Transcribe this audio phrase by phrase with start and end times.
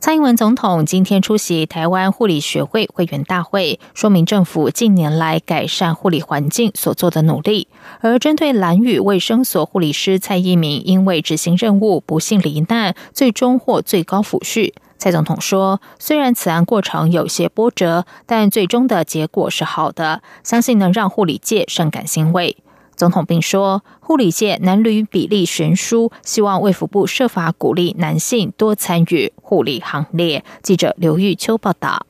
[0.00, 7.68] 蔡英文总统今天出席台湾护理学会会员大会，说明政府近年来改善护理环境所做的努力。
[8.00, 22.56] 而针对蓝屿卫生所护理师蔡一鸣因为执行任务不幸罹难，最终获最高抚恤，蔡总统说，虽然此案过程有些波折，但最终的结果是好的，相信能让护理界深感欣慰。
[23.00, 30.44] 总统并说，护理界男女比例悬殊，希望卫福部设法鼓励男性多参与护理行列。
[30.62, 32.09] 记者刘玉秋报道。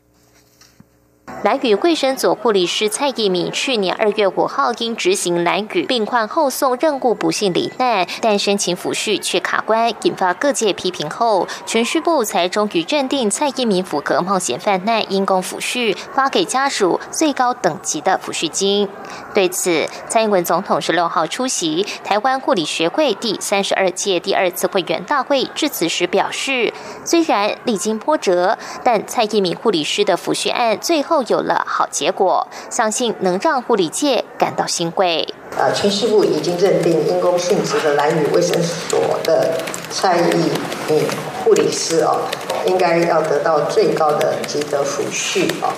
[1.43, 18.87] 蓝屿卫生所护理师蔡义敏去年二月五号因执行蓝宇病患后送任务不幸罹难，但申请抚恤却卡关，引发各界批评后，全序部才终于认定蔡义敏符合冒险犯难因公抚恤，发给家属最高等级的抚恤金。
[19.33, 31.20] 对此，蔡英文总统十六号出席台湾护理学会第三十二届第二次会员大会致辞时表示，虽然历经波折，但蔡义敏护理师的抚恤案最后。
[31.29, 35.35] 有了好结果，相信能让护理界感到欣慰。
[35.59, 39.59] 啊，全系部已经认定因公殉职的蓝屿卫生所的
[39.91, 40.51] 蔡义
[40.89, 41.05] 敏
[41.43, 42.23] 护理师哦，
[42.67, 45.75] 应该要得到最高的级的抚恤哦。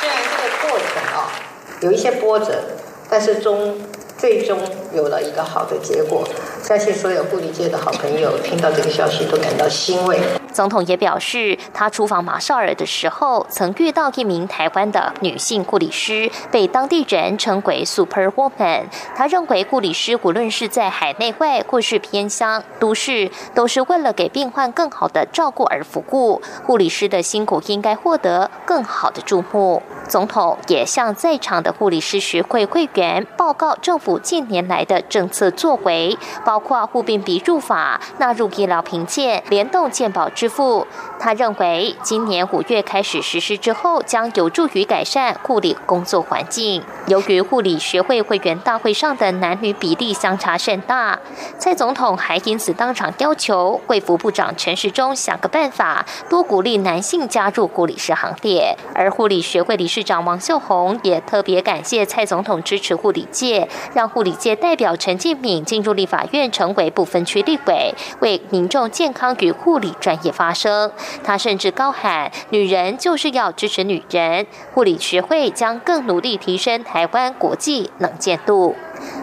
[0.00, 1.32] 虽然这个过程啊
[1.80, 2.62] 有一些波折，
[3.10, 3.80] 但是终
[4.16, 4.58] 最终
[4.94, 6.26] 有了一个好的结果，
[6.62, 10.18] 相信所有护理界的好朋友听到这个消息都感到欣慰。
[10.52, 18.84] 总统也表示，他出访马绍尔的时候，曾遇到一名台湾的女性护理师，被当地人称为 “super woman”。
[19.14, 26.42] 他认为，护理师无论是在海内外或是偏乡、都市，都是为了给病患更好的照顾而服务。
[26.66, 29.82] 护理师的辛苦应该获得更好的注目。
[30.08, 40.48] 总统也向在场的护理师学会会员报告政府近年来的政策作为，包括护病比入法、纳入医疗评鉴、联动健保支。
[40.48, 40.86] 付，
[41.20, 46.82] 他认为今年五月开始实施之后，将有助于改善护理工作环境。
[47.06, 51.18] 由于护理学会会员大会上的男女比例相差甚大，
[51.58, 58.74] 蔡总统还因此当场要求贵福部长陈时中想个办法，多鼓励男性加入护理师行列。
[58.94, 70.30] 而护理学会理事长王秀红也特别感谢蔡总统支持护理界，让护理界代代表陈建敏进入立法院，成为不分区立委，为民众健康与护理专业。
[70.30, 70.92] 发声，
[71.24, 78.76] 他甚至高喊：“女人就是要支持女人。”护理学会将更努力提升台湾国际能见度。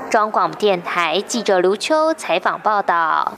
[0.10, 3.38] 中广电台记者刘秋采访报道。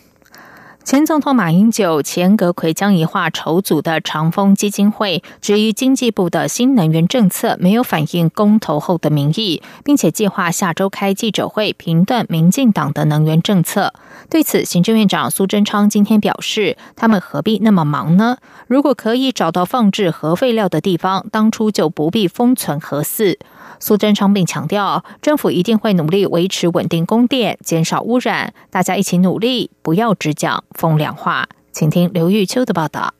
[0.87, 13.93] 前总统马英九、前阁魁江宜桦筹组的长风基金会，质疑经济部的新能源政策没有反映公投后的民意，并且计划下周开记者会评断民进党的能源政策。
[14.29, 18.37] 对此，行政院长苏贞昌今天表示：“他们何必那么忙呢？
[18.67, 23.37] 如果可以找到放置核废料的地方，当初就不必封存核四。”
[23.79, 31.47] 苏贞昌并强调，政府一定会努力维持稳定供电，减少污染，大家一起努力，不要只讲风凉话。
[31.71, 33.13] 请听刘玉秋的报道。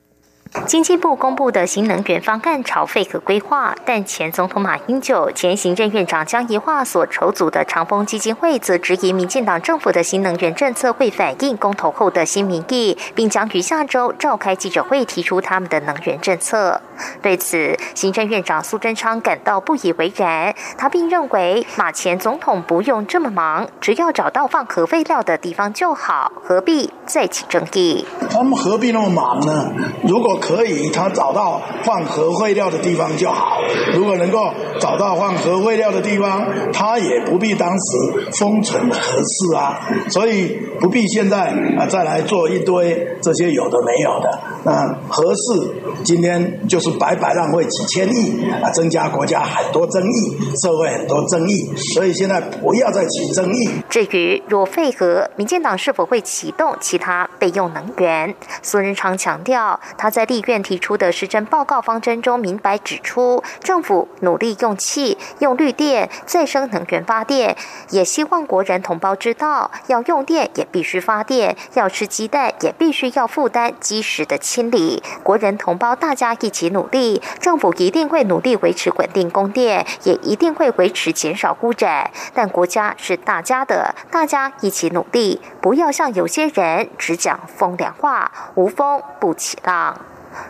[0.65, 16.81] 经济部公布的新能源方案朝废核规划，但前总统马英九、前行政院长江宜桦所筹组的长丰基金会，则质疑民进党政府的新能源政策会反映公投后的新民意，并将于下周召开记者会提出他们的能源政策。
[17.21, 28.05] 对此，行政院长苏贞昌感到不以为然，他并认为马前总统不用这么忙，只要找到放核废料的地方就好，何必再起争议？
[28.29, 29.71] 他们何必那么忙呢？
[30.03, 33.57] 如果可以，他找到放核废料的地方就好。
[33.93, 39.79] 如果能够找到放核废料的地方，他也不必当时封存核试啊。
[40.09, 44.39] 所以不必现在啊再来做一堆这些有的没有的。
[44.67, 45.73] 那核四
[46.03, 51.73] 今天就是白白浪费几千亿啊，增加国家很多争议，社会很多争议。
[51.93, 53.69] 所以现在不要再起争议。
[53.89, 58.35] 至于若废核，民进党是否会启动其他备用能源？
[58.61, 67.55] 苏仁昌强调，他在立院提出的施政报告方针中明白指出，政府努力用气、用绿电、再生能源发电，
[67.91, 74.56] 也希望国人同胞知道，要用电也必须发电，要吃鸡蛋也必须要负担基石的钱。
[74.57, 82.09] 心理，国人同胞大家一起努力，政府一定会努力维持稳定供电，也一定会维持减少污染。
[82.33, 89.95] 但国家是大家的，大家一起努力，不要像有些人只讲风凉话，无风不起浪。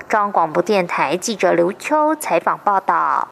[0.07, 3.27] 中央广播电台记者刘秋采访报道。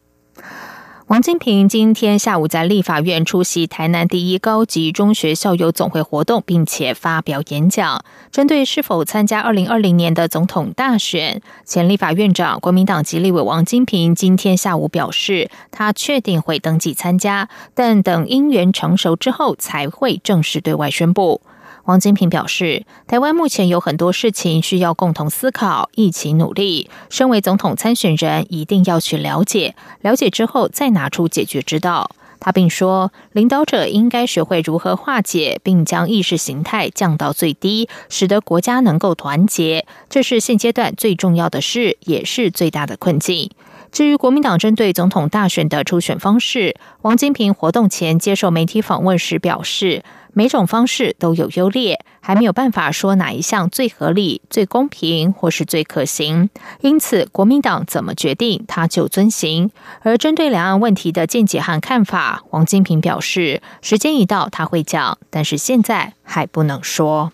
[1.07, 8.03] 王金平今天下午在立法院出席台南第一高级中学校友总会活动，并且发表演讲。
[8.31, 21.39] 针对是否参加二零二零年的总统大选，前立法院长国民党籍立委王金平今天下午表示，他确定会登记参加，但等因缘成熟之后才会正式对外宣布。
[21.85, 26.89] 王金平表示，台湾目前有很多事情需要共同思考，一起努力。
[27.11, 32.09] 身为总统参选人，一定要去了解，了解之后再拿出解决之道。
[32.39, 39.85] 他并说，领导者应该学会如何化解，并将意识形态降到最低，使得国家能够团结。
[40.09, 43.51] 这是现阶段最重要的事，也是最大的困境。
[43.95, 50.03] 至于国民党针对总统大选的初选方式，王金平活动前接受媒体访问时表示。
[50.37, 56.49] 每种方式都有优劣，还没有办法说哪一项最合理、最公平或是最可行。
[56.81, 59.71] 因此，国民党怎么决定，他就遵行。
[60.01, 67.31] 而针对两岸问题的见解和看法，王金平表示，时间一到他会讲，但是现在还不能说。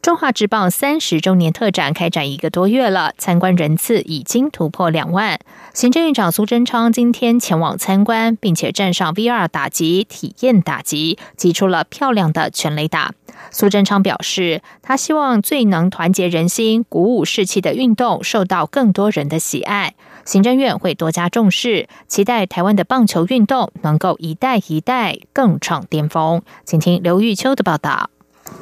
[0.00, 5.38] 中华职棒三十周年特展开展一个多月了，参观人次已经突破两万。
[5.74, 13.12] 行政院长苏贞昌今天前往参观，并且站上 VR 打击体验打击，击出了漂亮的全垒打。
[13.50, 19.94] 苏贞昌表示，他希望最能团结人心、鼓舞士气的运动受到更多人的喜爱。
[20.24, 26.42] 行政院会多加重视，期待台湾的棒球运动能够一代一代更创巅峰。
[26.64, 28.10] 请听刘玉秋的报道。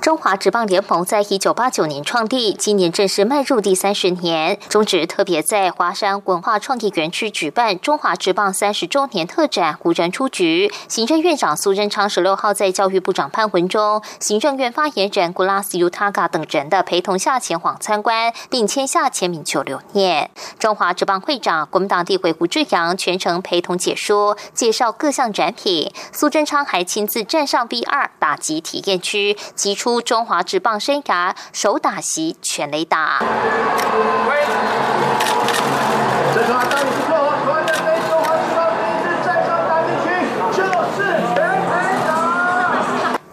[0.00, 4.58] 中华职棒联盟在一九八九年创立，今年正式迈入第三十年。
[4.68, 10.72] 中职特别在华山文化创意园区举办中华职棒三十周年特展，无人出局。
[10.88, 20.30] 行政院长苏贞昌十六号在教育部长潘文忠、行政院发言人 Glass Utaga 等人的陪同下前往参观，并签下签名球留念。
[20.58, 25.92] 中华职棒会长国民党地委胡志阳全程陪同解说，介绍各项展品。
[26.12, 29.75] 苏贞昌还亲自站上 B 二打击体验区及。
[29.76, 33.22] 出中华职棒生涯首打席全垒打。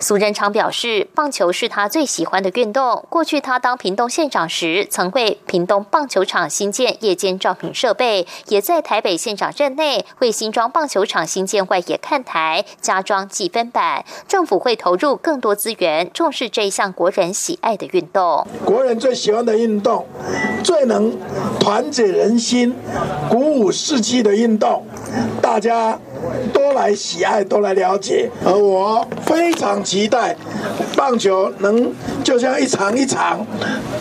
[0.03, 3.05] 苏仁昌表示，棒球是他最喜欢的运动。
[3.07, 14.03] 过去他当屏东县长时，曾为屏东棒球场新建夜间照明设备，也在台北县长任内为新庄棒球场新建外野看台加装计分板。
[14.27, 18.45] 政府会投入更多资源，重视这一项国人喜爱的运动。
[18.65, 20.05] 国人最喜欢的运动，
[20.63, 21.12] 最能
[21.60, 22.74] 团结人心、
[23.30, 24.83] 鼓舞士气的运动，
[25.42, 26.00] 大家
[26.51, 28.30] 都来喜爱，都来了解。
[28.44, 29.74] 而我非常。
[29.83, 30.36] 期待
[30.95, 31.92] 棒球能
[32.23, 33.45] 就像一场一场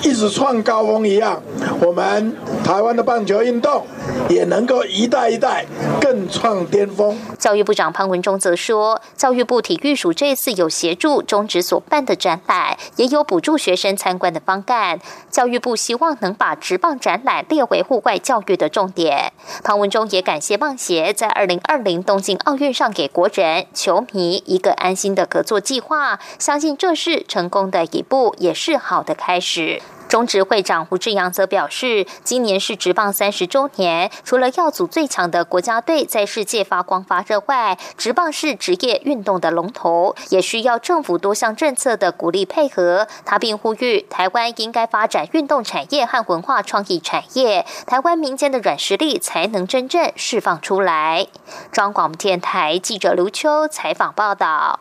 [0.03, 1.41] 一直创高峰一样，
[1.81, 2.35] 我们
[2.65, 3.85] 台湾的棒球运动
[4.29, 5.67] 也能够一代一代
[6.01, 7.19] 更创巅峰。
[7.39, 15.01] 教育部长潘文忠则说，教育部体育署这次有协助中职所办的展览，也有补助学生参观的方案。
[15.31, 19.33] 教育部希望能把职棒展览列为户外教育的重点。
[19.63, 25.81] 潘文忠也感谢棒协在二零二零东京奥运上给国人球迷一个安心的合作计。
[25.81, 29.81] 划相信这是成功的一步，也是好的开始。
[30.07, 43.09] 中职会长胡志阳则表示，今年是职棒三十周年，除了要组最强的国家队在世界发光发热外，职棒是职业运动的龙头，也需要政府多项政策的鼓励配合。
[43.25, 51.27] 他并呼吁，台湾应该发展运动产业和文化创意产业，台湾民间的软实力才能真正释放出来。
[51.73, 54.81] 中广电台记者刘秋采访报道。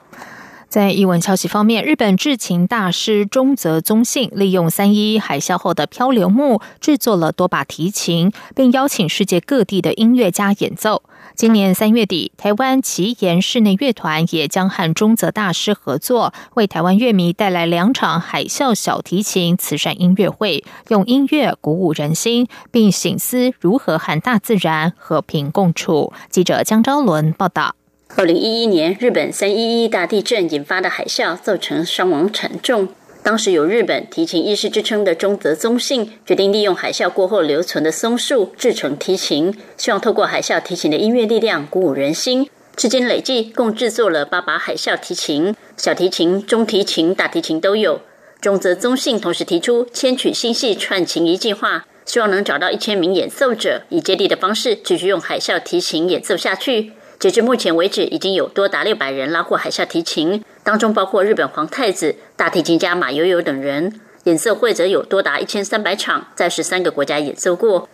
[0.72, 11.04] 在译文消息方面，日本制琴大师中泽宗信利用三一海啸后的漂流木制作了多把提琴，并邀请世界各地的音乐家演奏。
[11.36, 26.14] 今年三月底，台湾奇岩室内乐团也将和中泽大师合作，为台湾乐迷带来两场海啸小提琴慈善音乐会，用音乐鼓舞人心，并醒思如何和大自然和平共处。
[26.30, 27.76] 记者江昭伦报道。
[28.18, 32.90] 二零一一年，日本三一一大地震引发的海啸造成伤亡惨重。
[33.24, 42.50] 当时有日本提琴医师之称的中泽宗信，决定利用海啸过后留存的松树制成提琴，希望透过海啸提琴的音乐力量鼓舞人心。
[42.76, 48.02] 至今累计共制作了八把海啸提琴，小提琴、中提琴、大提琴都有。
[48.42, 56.92] 中泽宗信同时提出千曲新戏串琴仪计划，希望能找到一千名演奏者，以接力的方式继续用海啸提琴演奏下去。
[57.22, 64.02] 截至目前为止，已经有多达六百人拉过海啸提琴，当中包括日本皇太子、大提琴家马友友等人。
[64.24, 67.88] 演奏会则有多达一千三百场，在十三个国家演奏过。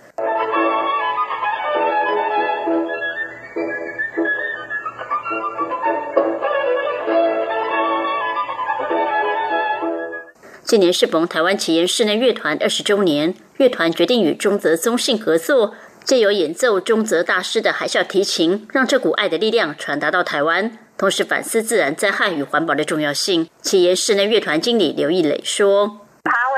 [10.63, 15.73] 今年适逢台湾奇岩室内乐团二十周年，乐团决定与中泽宗信合作，
[16.07, 23.49] 借由演奏中泽大师的海啸提琴，让这股爱的力量传达到台湾，同时反思自然灾害与环保的重要性。
[23.59, 25.85] 企业室内乐团经理刘义磊说
[26.23, 26.55] ：“他会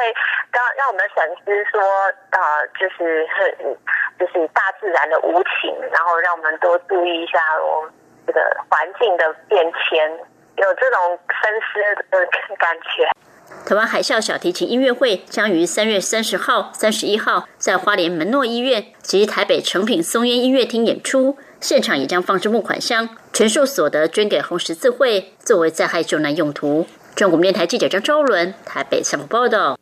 [0.53, 1.81] 让让我们审视说，
[2.29, 2.39] 呃，
[2.77, 3.25] 就是
[4.19, 7.89] 就是大自然的无情，然后让我们多注意一下我
[8.27, 8.39] 这个
[8.69, 10.11] 环境的变迁，
[10.57, 12.19] 有这种深思的
[12.59, 13.09] 感觉。”
[13.65, 26.87] 台湾海啸小提琴音乐会将于三月三十号、三十一号在花莲门诺医院及台北诚品松烟音乐厅演出，现场也将放置募款箱，全数所得捐给红十字会，作为灾害救难用途。
[27.15, 29.77] 中国电台记者张昭伦台北采访报道。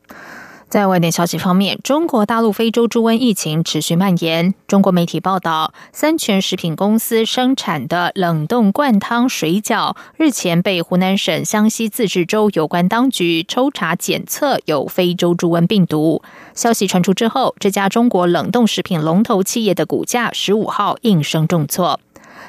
[0.70, 4.54] 在外电消息方面，中国大陆非洲猪瘟疫情持续蔓延。
[4.68, 16.22] 中国媒体报道，三全食品公司生产的冷冻灌汤水饺日前被湖南省湘西自治州有关当局抽查检测有非洲猪瘟病毒。
[16.54, 21.98] 消息传出之后，这家中国冷冻食品龙头企业的股价十五号应声重挫。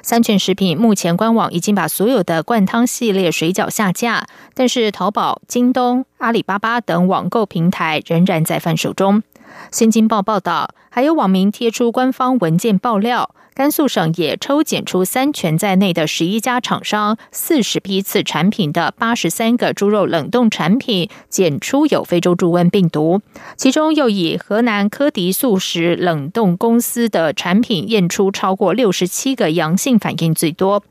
[0.02, 9.22] 三全食品目前官网已经把所有的灌汤系列水饺下架，但是淘宝、京东、阿里巴巴等网购平台仍然在贩售中。
[9.70, 13.34] 新京报报道，还有网民贴出官方文件爆料。
[13.58, 23.20] 甘肃省也抽检出三全在内的十一家厂商四十批次产品的八十三个猪肉冷冻产品检出有非洲猪瘟病毒，
[23.56, 30.84] 其中又以河南科迪素食冷冻公司的产品验出超过六十七个阳性反应最多。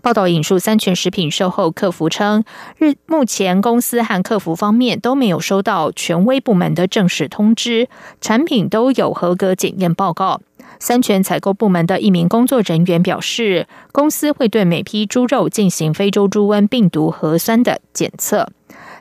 [0.00, 2.42] 报道引述三全食品售后客服称，
[2.78, 7.86] 日目前公司和客服方面都没有收到权威部门的正式通知，
[8.22, 10.40] 产品都有合格检验报告。
[10.78, 18.48] 三全采购部门的一名工作人员表示，公司会对每批猪肉进行非洲猪瘟病毒核酸的检测。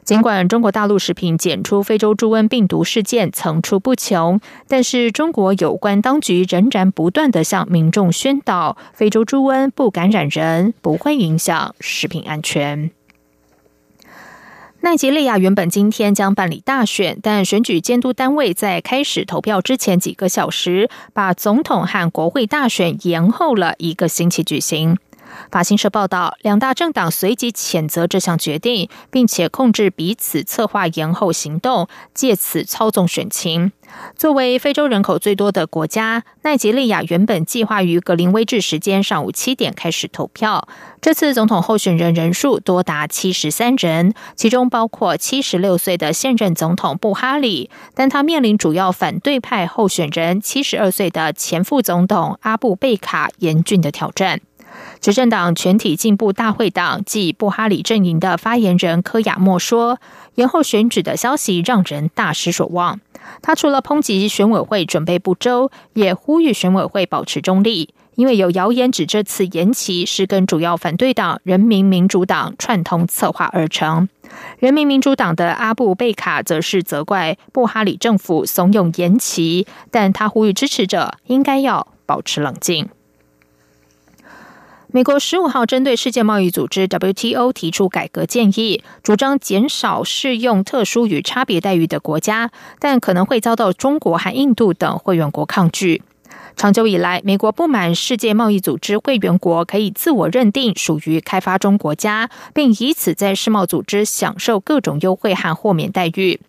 [0.04, 12.92] 尽管中国大陆食品检出非洲猪瘟病毒事件层出不穷，但是中国有关当局仍然不断的向民众宣导，非洲猪瘟不感染人，不会影响食品安全。
[14.84, 24.98] 奈及利亚原本今天将办理大选，但选举监督单位在开始投票之前几个小时，把总统和国会大选延后了一个星期举行。
[25.52, 33.72] 法新社报道，两大政党随即谴责这项决定，并且控制彼此策划延后行动，借此操纵选情。
[34.16, 40.68] 作为非洲人口最多的国家，奈及利亚原本计划于格林威治时间上午七点开始投票。
[41.00, 54.42] 这次总统候选人人数多达七十三人，其中包括七十六岁的现任总统布哈里，但他面临主要反对派候选人七十二岁的前副总统阿布贝卡严峻的挑战。
[55.00, 60.00] 执政党全体进步大会党即布哈里阵营的发言人科亚莫说
[60.36, 63.00] ：“延后选举的消息让人大失所望。”
[63.42, 74.10] 他除了抨击选委会准备不周，也呼吁选委会保持中立，因为有谣言指这次延期是跟主要反对党人民民主党串通策划而成。
[74.60, 82.90] 人民民主党的阿布贝卡则是责怪布哈里政府怂恿延期，但他呼吁支持者应该要保持冷静。
[84.96, 96.04] 美国十五号针对世界贸易组织 WTO 提出改革建议，主张减少适用特殊与差别待遇的国家，但可能会遭到中国和印度等会员国抗拒。
[96.56, 106.40] 长久以来，美国不满世界贸易组织会员国可以自我认定属于开发中国家，并以此在世贸组织享受各种优惠和豁免待遇。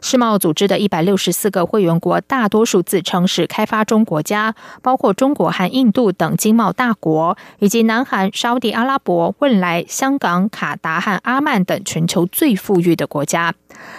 [0.00, 13.54] 世贸组织的一百六十四个会员国，大多数自称是开发中国家，包括中国和印度等经贸大国，以及南韩、沙地阿拉伯、汶莱、香港、卡达和阿曼等全球最富裕的国家。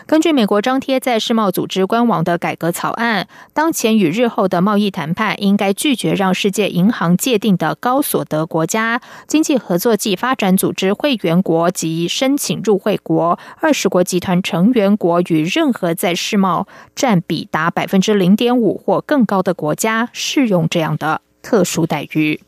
[0.07, 22.39] 根据美国张贴在世贸组织官网的改革草案，当前与日后的贸易谈判应该拒绝让世界银行界定的高所得国家、经济合作暨发展组织会员国及申请入会国、二十国集团成员国与任何在世贸占比达百分之零点五或更高的国家适用这样的特殊待遇。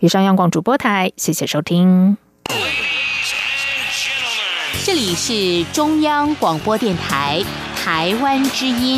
[0.00, 2.16] 以上，央广主播台，谢谢收听。
[4.86, 7.44] 这里是中央广播电台
[7.76, 8.84] 台湾之音。